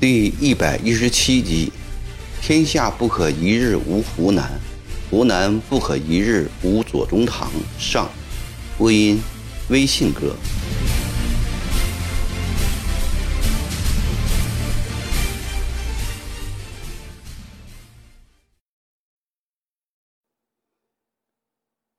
[0.00, 1.72] 第一百一十七集：
[2.40, 4.50] 天下不可一日无湖南，
[5.08, 7.48] 湖南不可一日无左宗棠。
[7.78, 8.10] 上，
[8.76, 9.20] 播音：
[9.68, 10.34] 微信歌。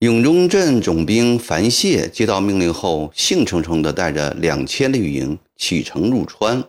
[0.03, 6.62] 永中镇总兵樊谢接到命令后，兴冲冲地带着两千绿营启程入川。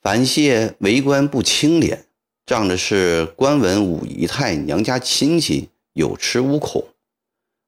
[0.00, 2.06] 樊谢为官不清廉，
[2.44, 6.84] 仗着是官文武姨太娘家亲戚，有恃无恐。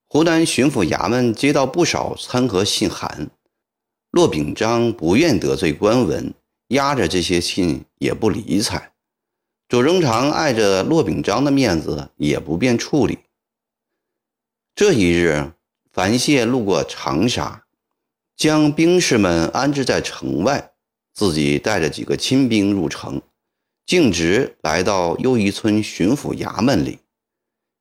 [0.09, 3.31] 湖南巡抚衙门接到不少参劾信函，
[4.11, 6.35] 骆秉章不愿得罪官文，
[6.71, 8.91] 压着这些信也不理睬。
[9.69, 13.21] 左宗棠碍着骆秉章的面子，也不便处理。
[14.77, 15.53] 这一日，
[15.93, 17.65] 樊谢路过长沙，
[18.37, 20.73] 将兵士们安置在城外。
[21.13, 23.23] 自己带着几个亲兵入城，
[23.87, 26.99] 径直来到又一村巡抚衙门里。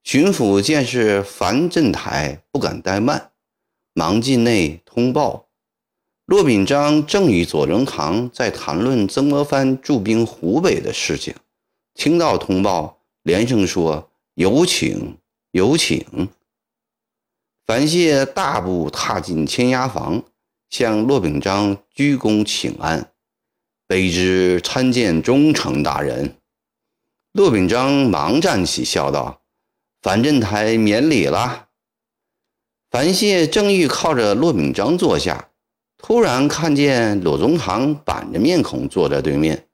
[0.03, 3.31] 巡抚见是樊振台，不敢怠慢，
[3.95, 5.47] 忙进内通报：
[6.27, 11.33] 骆秉章正与左宗棠在谈论曾国藩驻兵湖北的事情。
[11.95, 15.17] 听到通报，连声说：“有请，
[15.49, 16.29] 有请。”
[17.65, 20.21] 樊谢大步踏进千押房，
[20.69, 23.09] 向骆秉章鞠躬请安。
[23.87, 26.35] 卑职参见忠诚大人。
[27.31, 29.41] 骆秉章忙站起，笑道
[30.03, 31.69] ：“樊振台免礼了。”
[32.91, 35.49] 樊谢正欲靠着骆秉章坐下，
[35.97, 39.67] 突然看见左宗棠板着面孔坐在对面，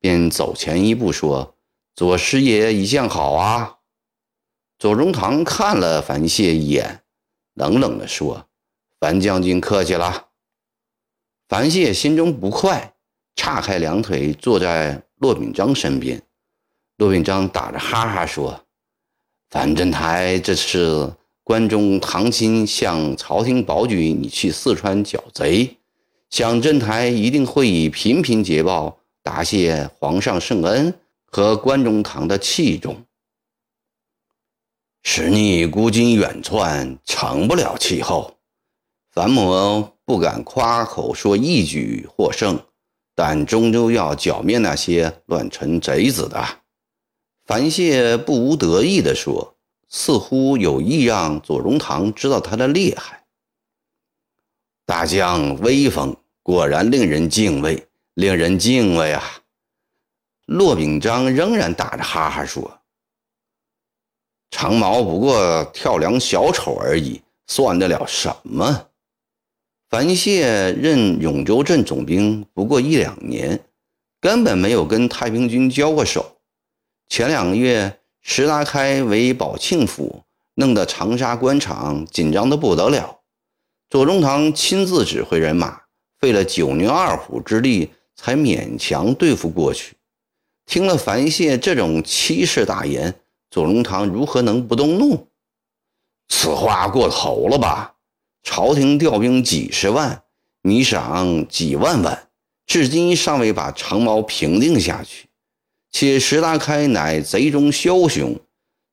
[0.00, 1.54] 便走前一步说
[1.94, 3.76] ：“左师爷一向好啊。”
[4.76, 7.02] 左宗棠看了樊谢一眼，
[7.58, 8.46] 冷冷地说
[8.98, 10.28] ：“樊将军客气了。”
[11.48, 12.94] 樊谢心中不快。
[13.36, 16.20] 岔开两腿坐在骆秉章身边，
[16.96, 18.64] 骆秉章打着哈哈说
[19.48, 21.14] ：“樊振台这次
[21.44, 25.76] 关中堂亲向朝廷保举你去四川剿贼，
[26.30, 30.92] 想振台一定会以频频捷报答谢皇上圣恩
[31.24, 33.00] 和关中堂的器重，
[35.02, 38.36] 使你孤军远窜成不了气候。
[39.10, 42.58] 樊某不敢夸口说一举获胜。”
[43.20, 46.40] 但终究要剿灭那些乱臣贼子的。
[47.46, 49.56] 樊谢不无得意地说，
[49.88, 53.24] 似乎有意让左宗棠知道他的厉害。
[54.86, 59.24] 大将威风，果然令人敬畏，令人敬畏啊！
[60.46, 62.77] 骆秉章仍然打着哈哈说
[64.50, 68.86] ：“长毛不过跳梁小丑而已，算得了什么？”
[69.90, 73.60] 樊谢任永州镇总兵不过一两年，
[74.20, 76.36] 根本没有跟太平军交过手。
[77.08, 80.24] 前两个月，石达开为保庆府，
[80.56, 83.20] 弄得长沙官场紧张的不得了。
[83.88, 85.80] 左宗棠亲自指挥人马，
[86.18, 89.94] 费了九牛二虎之力，才勉强对付过去。
[90.66, 93.14] 听了樊谢这种欺世大言，
[93.50, 95.28] 左宗棠如何能不动怒？
[96.28, 97.94] 此话过头了吧？
[98.42, 100.22] 朝廷调兵几十万，
[100.62, 102.28] 你赏几万万，
[102.66, 105.28] 至今尚未把长毛平定下去。
[105.90, 108.38] 且石达开乃贼中枭雄，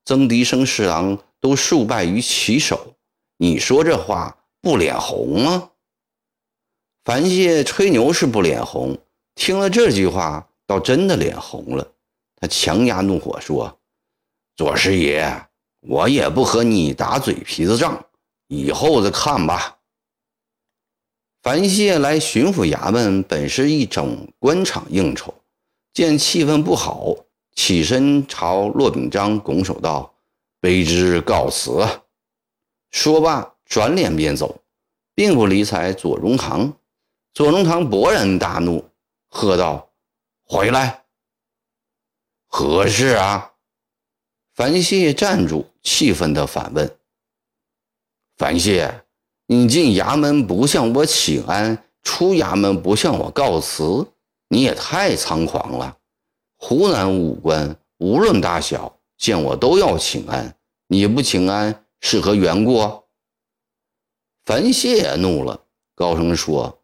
[0.06, 2.96] 曾迪生侍郎都数败于其手，
[3.38, 5.72] 你说这话不脸红吗？
[7.04, 8.98] 樊谢吹牛是不脸红，
[9.36, 11.88] 听了这句话，倒真的脸红了。
[12.38, 13.78] 他强压怒火说
[14.56, 15.48] ：“左师爷，
[15.82, 18.06] 我也不和你打嘴皮子仗。”
[18.48, 19.78] 以后再看吧。
[21.42, 25.34] 樊谢来巡抚衙门，本是一种官场应酬，
[25.94, 27.16] 见气氛不好，
[27.54, 30.14] 起身朝骆秉章拱手道
[30.62, 31.88] ：“卑职告辞。”
[32.92, 34.62] 说罢，转脸便走，
[35.16, 36.72] 并不理睬左宗棠。
[37.34, 38.88] 左宗棠勃然大怒，
[39.28, 39.90] 喝道
[40.46, 41.04] ：“回来！
[42.46, 43.54] 何事啊？”
[44.56, 46.90] 樊谢站住，气愤地反问。
[48.38, 49.04] 樊谢，
[49.48, 54.08] 你进衙门不向我请安，出衙门不向我告辞，
[54.48, 55.98] 你也太猖狂了！
[56.56, 60.56] 湖南武官无论大小，见我都要请安，
[60.88, 63.04] 你不请安是何缘故？
[64.46, 65.60] 樊谢怒了，
[65.96, 66.80] 高声说：“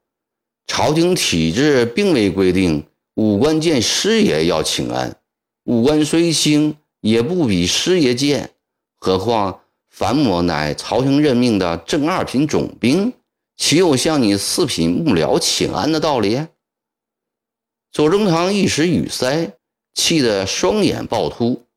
[0.68, 2.86] 朝廷体制并未规定
[3.16, 5.16] 武官见师爷要请安，
[5.64, 8.56] 武官虽轻，也不比师爷贱，
[8.98, 9.60] 何况……”
[9.92, 13.12] 樊某乃朝廷任命的正二品总兵，
[13.58, 16.48] 岂有向你四品幕僚请安的道理？
[17.92, 19.52] 左宗棠一时语塞，
[19.94, 21.68] 气得双眼暴突，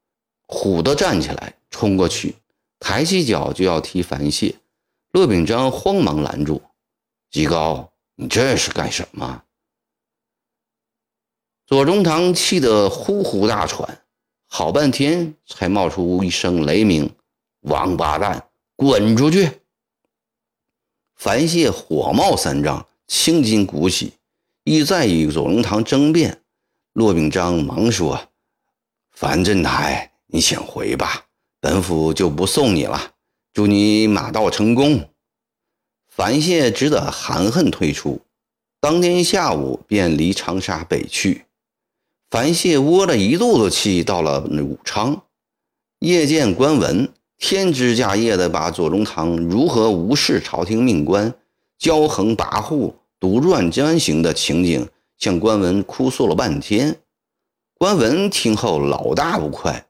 [0.47, 2.37] 虎地站起来，冲过去，
[2.79, 4.55] 抬起脚就要踢樊谢。
[5.11, 6.63] 骆秉章慌忙拦住
[7.33, 9.43] ：“吉高，你这是干什么？”
[11.67, 14.04] 左宗棠气得呼呼大喘，
[14.57, 17.11] 好半天才冒出一声雷鸣
[17.63, 18.47] ：“王八蛋，
[18.77, 19.51] 滚出去！”
[21.19, 24.13] 樊谢火冒三丈，青筋鼓起。
[24.63, 26.41] 欲再与左宗棠争辩，
[26.93, 28.29] 骆秉章忙说
[29.11, 31.27] ：“樊振台，你先回吧，
[31.59, 33.15] 本府就不送你了。
[33.53, 35.11] 祝你马到成功。”
[36.07, 38.21] 樊谢只得含恨退出。
[38.79, 41.47] 当天下午便离长沙北去。
[42.35, 45.23] 樊谢窝了一肚子气，到了武昌，
[46.01, 47.09] 夜见官文，
[47.39, 51.33] 天之驾夜的把左宗棠如何无视朝廷命官，
[51.79, 52.93] 骄横跋扈。
[53.21, 56.97] 独乱专行的情景，向关文哭诉了半天。
[57.79, 59.87] 关文听后老大不快，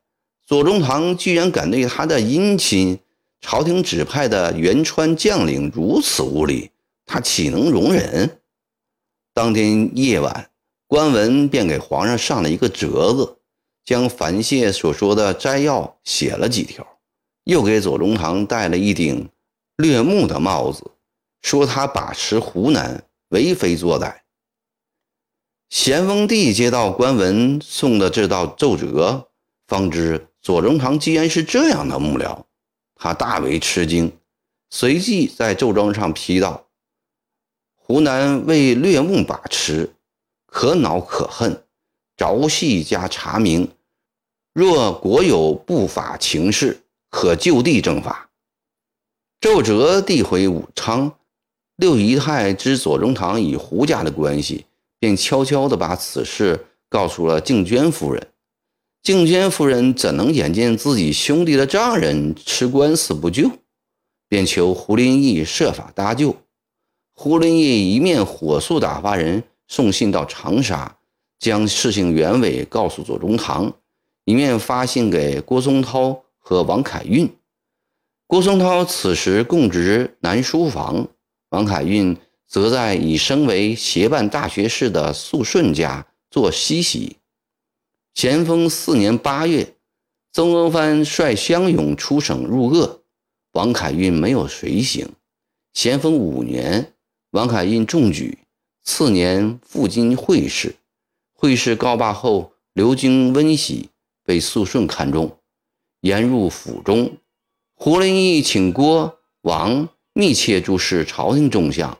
[0.47, 2.99] 左宗棠居然敢对他的姻亲、
[3.41, 6.71] 朝廷指派的元川将领如此无礼，
[7.07, 8.39] 他岂能容忍？
[9.33, 10.51] 当天夜晚，
[10.95, 13.39] 关文便给皇上上了一个折子，
[13.85, 16.87] 将樊谢所说的摘要写了几条，
[17.43, 19.29] 又给左宗棠戴了一顶
[19.79, 20.93] 略木的帽子，
[21.43, 23.05] 说他把持湖南。
[23.31, 24.19] 为非作歹。
[25.69, 29.31] 咸丰帝接到官文送的这道奏折，
[29.67, 32.45] 方知左宗棠既然是这样的幕僚，
[32.95, 34.17] 他大为吃惊，
[34.71, 36.69] 随即在奏章上批道
[37.75, 39.94] ：“湖南为略木把持，
[40.55, 41.65] 可恼可恨，
[42.17, 43.69] 着细加查明。
[44.53, 48.31] 若国有不法情事，可就地正法。”
[49.43, 51.13] 奏折递回武昌。
[51.75, 54.65] 六姨太知左宗棠与胡家的关系，
[55.01, 58.29] 便悄悄地把此事告诉了静娟夫人。
[59.03, 63.51] 静娟夫人怎能眼见自己兄弟的丈人吃官司不救，
[64.29, 66.37] 便求胡林翼设法搭救。
[67.13, 70.97] 胡林翼一面火速打发人送信到长沙，
[71.39, 73.73] 将事情原委告诉左宗棠，
[74.25, 77.31] 一面发信给郭松涛和王凯运。
[78.27, 81.09] 郭松涛此时供职南书房。
[81.51, 82.17] 王凯运
[82.49, 87.17] 则在已升为协办大学士的肃顺家做西席。
[88.13, 89.77] 咸丰四年八月，
[90.33, 93.03] 曾国藩率湘勇出省入鄂，
[93.53, 95.09] 王凯运没有随行。
[95.75, 96.93] 咸丰五年，
[97.31, 98.39] 王凯运中举，
[98.85, 100.77] 次年赴京会试。
[101.33, 103.91] 会试告罢后，流经温喜，
[104.23, 105.39] 被肃顺看中，
[106.03, 107.17] 延入府中。
[107.75, 109.89] 胡林翼请郭王。
[110.17, 111.99] 密切注视朝廷动向。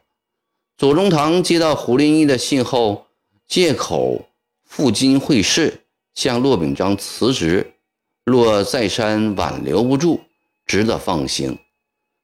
[0.79, 3.09] 左宗棠接到胡林翼的信后，
[3.45, 4.29] 借口
[4.63, 5.81] 赴京会试，
[6.15, 7.75] 向骆秉章辞职。
[8.25, 10.21] 若再三挽留不住，
[10.65, 11.59] 只得放行。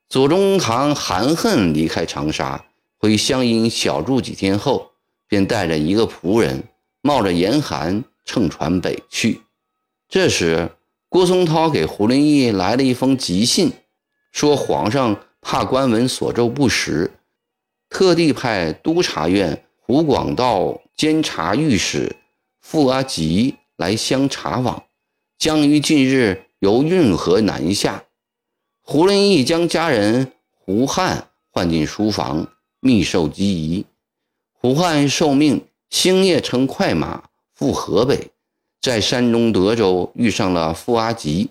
[0.08, 2.64] 左宗棠含恨离开长沙，
[3.00, 4.92] 回湘阴小住几天后，
[5.26, 6.62] 便带着一个仆人，
[7.00, 9.40] 冒着严寒乘船北去。
[10.08, 10.70] 这时，
[11.08, 13.72] 郭松涛给胡林翼来了一封急信，
[14.30, 15.18] 说皇上。
[15.42, 17.10] 怕官文所奏不实，
[17.88, 22.14] 特地派督察院湖广道监察御史
[22.60, 24.84] 傅阿吉来相查访，
[25.38, 28.04] 将于近日由运河南下。
[28.82, 32.46] 胡林翼将家人胡汉唤进书房，
[32.80, 33.86] 密授机宜。
[34.52, 38.30] 胡汉受命星夜乘快马赴河北，
[38.80, 41.50] 在山东德州遇上了傅阿吉。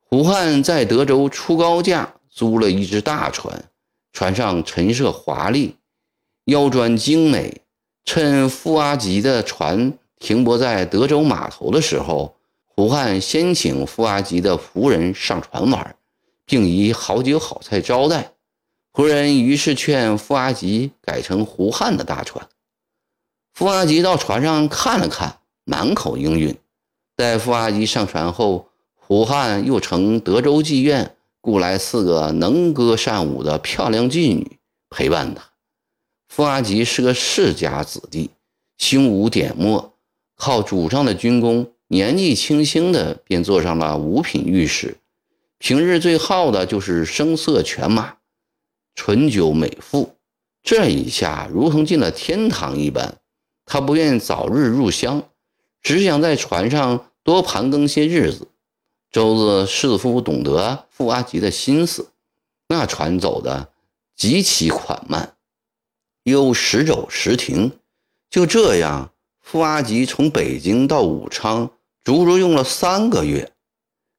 [0.00, 2.14] 胡汉在德州出高价。
[2.34, 3.66] 租了一只大船，
[4.12, 5.76] 船上陈设华丽，
[6.46, 7.60] 腰砖精美。
[8.04, 12.34] 趁傅阿吉的船停泊在德州码头的时候，
[12.66, 15.94] 胡汉先请傅阿吉的仆人上船玩，
[16.44, 18.33] 并以好酒好菜招待。
[18.94, 22.48] 仆人于是劝傅阿吉改成胡汉的大船。
[23.52, 26.56] 傅阿吉到船上看了看，满口应允。
[27.16, 31.16] 待傅阿吉上船后，胡汉又乘德州妓院。
[31.40, 34.58] 雇来四个能歌善舞的漂亮妓女
[34.88, 35.42] 陪伴他。
[36.28, 38.30] 傅阿吉是个世家子弟，
[38.78, 39.92] 胸无点墨，
[40.36, 44.96] 靠祖上的军功，年纪轻轻的便做上了五品御史。
[45.58, 48.16] 平日最好的就是声色犬马、
[48.94, 50.16] 醇酒美妇。
[50.62, 53.18] 这一下如同进了天堂一般。
[53.66, 55.22] 他不愿早日入乡，
[55.80, 58.48] 只想在船上多盘庚些日子。
[59.10, 62.10] 周子似乎懂得傅阿吉的心思，
[62.68, 63.70] 那船走的
[64.14, 65.36] 极其缓慢，
[66.24, 67.72] 又时走时停。
[68.28, 71.70] 就这样，傅阿吉从北京到武昌，
[72.02, 73.52] 足足用了三个月。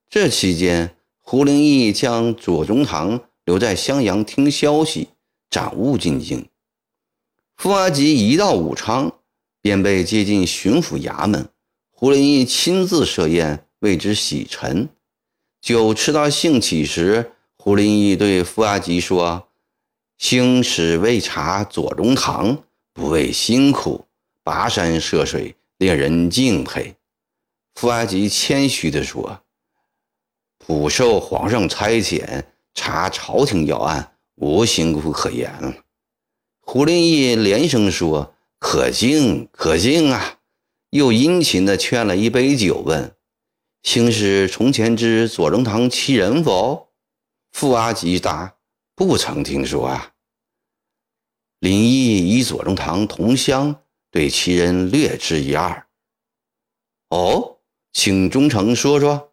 [0.09, 5.09] 这期间，胡灵义将左宗棠留在襄阳听消息，
[5.49, 6.49] 掌务进京。
[7.55, 9.19] 傅阿吉一到武昌，
[9.61, 11.47] 便被接进巡抚衙门，
[11.91, 14.89] 胡林义亲自设宴为之洗尘。
[15.61, 19.47] 酒吃到兴起时，胡林义对傅阿吉说
[20.17, 24.05] ：“兴使为查左宗棠，不畏辛苦，
[24.43, 26.95] 跋山涉水，令人敬佩。”
[27.75, 29.41] 傅阿吉谦虚地说。
[30.57, 32.43] 普受皇上差遣
[32.75, 35.73] 查朝廷要案，无辛苦可言了。
[36.59, 40.39] 胡林义连声说：“可敬可敬啊！”
[40.91, 43.15] 又殷勤地劝了一杯酒，问
[43.81, 46.89] ：“兴师从前知左宗棠其人否？”
[47.53, 48.57] 傅阿吉答
[48.93, 50.11] ：“不曾听说啊。”
[51.59, 55.87] 林毅与左宗棠同乡，对其人略知一二。
[57.09, 57.59] 哦，
[57.93, 59.31] 请忠诚说说。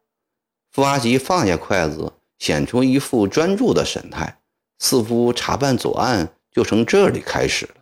[0.71, 4.41] 傅阿吉放下筷子，显出一副专注的神态，
[4.81, 7.75] 似乎查办左案就从这里开始了。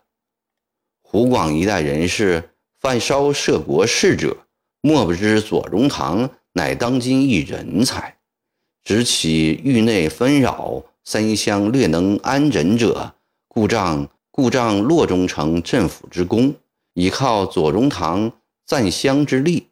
[1.00, 4.36] 湖广一带人士犯烧涉国事者，
[4.82, 8.18] 莫不知左宗棠乃当今一人才。
[8.84, 13.14] 执其狱内纷扰，三乡略能安枕者，
[13.48, 16.54] 故仗故仗洛中城镇抚之功，
[16.92, 18.30] 倚靠左宗棠
[18.66, 19.68] 赞乡之力。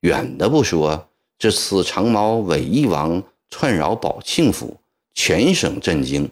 [0.00, 1.10] 远的不说。
[1.38, 3.20] 这次长毛伪义王
[3.52, 4.80] 窜扰宝庆府，
[5.12, 6.30] 全省震惊。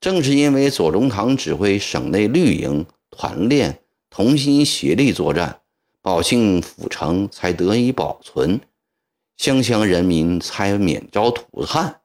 [0.00, 5.60] 正是因为左宗棠指挥省内绿营团练，同心协力作战，
[6.00, 8.58] 宝庆府城才得以保存，
[9.36, 12.00] 湘乡人民才免遭涂炭。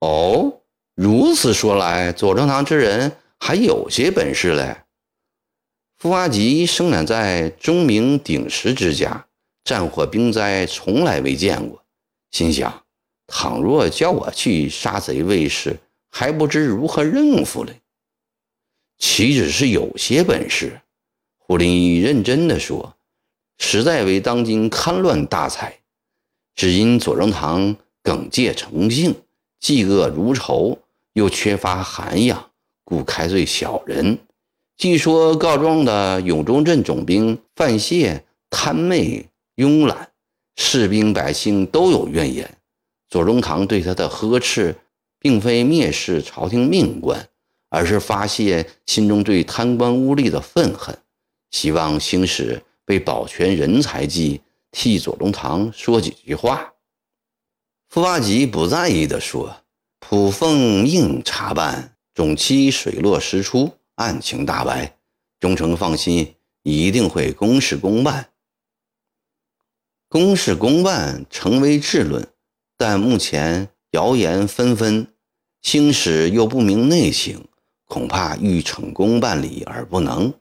[0.00, 0.60] 哦，
[0.96, 4.78] 如此说来，左宗棠之人还有些本事嘞。
[5.96, 9.26] 傅阿吉生长在钟鸣鼎食之家。
[9.64, 11.84] 战火兵灾从来未见过，
[12.32, 12.81] 心想：
[13.34, 17.80] 倘若叫我去杀贼卫士，还不知如何应付嘞。
[18.98, 20.82] 岂止是有些本事？
[21.38, 22.94] 胡林义认真地说
[23.56, 25.78] ：“实在为当今戡乱大才，
[26.54, 29.14] 只因左宗棠耿介成性，
[29.58, 30.78] 嫉恶如仇，
[31.14, 32.50] 又缺乏涵养，
[32.84, 34.18] 故开罪小人。
[34.76, 40.10] 据说告状的永州镇总兵范谢贪媚。”慵懒，
[40.56, 42.58] 士兵百姓都有怨言。
[43.12, 44.74] 左宗棠对他的呵斥，
[45.18, 47.28] 并非蔑视朝廷命官，
[47.68, 50.96] 而是发泄心中对贪官污吏的愤恨，
[51.50, 54.40] 希望兴使为保全人才计，
[54.70, 56.72] 替左宗棠说几句话。
[57.90, 59.56] 傅阿吉不在意地说
[60.00, 64.96] ：“普奉应查办，总期水落石出，案情大白。
[65.38, 68.30] 忠诚放心，一定会公事公办。”
[70.08, 72.26] 公事公办成为治论，
[72.84, 75.06] 但目前谣言纷纷，
[75.60, 77.46] 兴使又不明内情，
[77.84, 80.34] 恐怕欲成功办理而不能。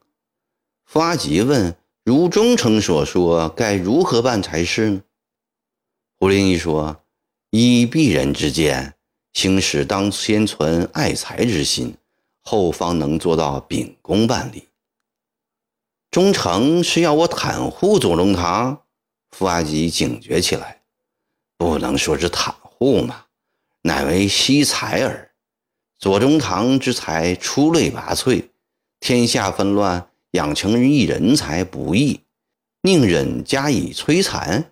[0.84, 5.04] 傅阿吉问：“如忠诚所说，该如何办才是呢？”
[6.18, 7.04] 胡林一说
[7.52, 8.96] ：“依鄙人之见，
[9.34, 11.96] 兴使当先存爱才之心，
[12.42, 14.68] 后方能做到秉公办理。”
[16.10, 18.82] 忠诚是要我袒护左宗棠？
[19.30, 20.81] 傅阿吉警觉起来，
[21.62, 23.26] 不能说是袒护嘛，
[23.84, 25.30] 乃为惜才耳。
[26.00, 28.46] 左宗棠之才出类拔萃，
[29.00, 32.22] 天下纷乱，养成一人才不易，
[32.82, 34.72] 宁忍加以摧残？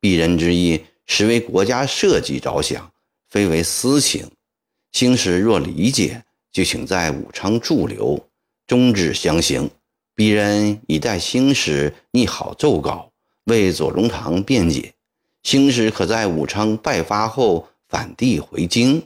[0.00, 2.90] 鄙人之意实为国家社稷着想，
[3.28, 4.30] 非为私情。
[4.92, 8.18] 兴时若理解，就请在武昌驻留，
[8.66, 9.70] 终止相行。
[10.16, 13.10] 鄙人已待兴时拟好奏稿。
[13.44, 14.94] 为左宗棠辩解，
[15.42, 19.02] 兴时可在武昌拜发后返地回京。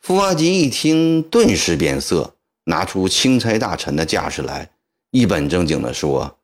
[0.00, 4.70] 傅阿吉一听，顿时变色，拿出钦差大臣的架势来，
[5.10, 6.38] 一本正经地说：“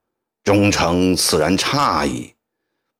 [0.44, 2.34] 忠诚此然差矣。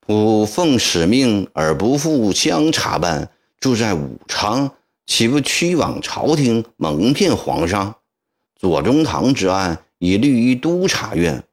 [0.00, 3.30] 普奉使命而不赴乡查办，
[3.60, 4.70] 住在武昌，
[5.06, 7.96] 岂不屈枉朝廷，蒙骗皇上？
[8.56, 11.44] 左宗棠之案已立于督察院。”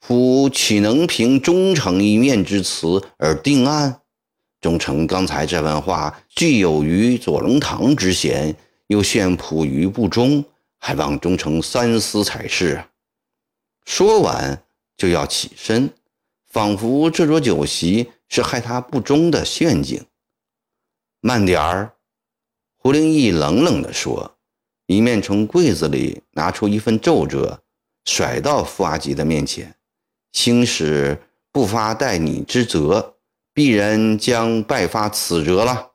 [0.00, 4.00] 夫岂能凭忠诚一面之词而定案？
[4.60, 8.54] 忠诚刚才这番话，既有于左龙堂之嫌，
[8.88, 10.44] 又陷璞于不忠，
[10.78, 12.88] 还望忠诚三思才是啊！
[13.84, 14.62] 说完
[14.96, 15.92] 就要起身，
[16.48, 20.04] 仿佛这桌酒席是害他不忠的陷阱。
[21.20, 21.94] 慢点儿，
[22.76, 24.36] 胡灵义冷冷地说，
[24.86, 27.62] 一面从柜子里拿出一份奏折，
[28.04, 29.74] 甩到傅阿吉的面前。
[30.32, 31.18] 兴使
[31.52, 33.16] 不发待你之责，
[33.52, 35.89] 必然将败发此责了。